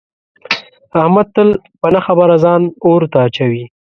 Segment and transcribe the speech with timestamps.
[1.01, 1.49] احمد تل
[1.79, 3.63] په نه خبره ځان اور ته اچوي.